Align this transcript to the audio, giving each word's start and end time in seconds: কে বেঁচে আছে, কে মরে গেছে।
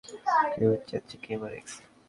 কে 0.53 0.63
বেঁচে 0.69 0.93
আছে, 0.99 1.15
কে 1.23 1.33
মরে 1.41 1.57
গেছে। 1.61 1.81